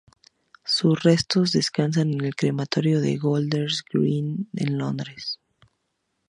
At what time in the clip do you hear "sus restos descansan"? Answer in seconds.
0.65-2.09